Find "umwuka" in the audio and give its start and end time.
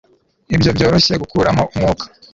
1.73-2.05